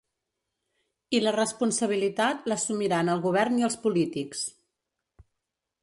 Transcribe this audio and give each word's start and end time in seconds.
I 1.17 1.19
la 1.25 1.33
responsabilitat 1.35 2.49
l’assumiran 2.53 3.13
el 3.17 3.23
govern 3.29 3.63
i 3.63 3.69
els 3.69 3.79
polítics. 3.87 4.43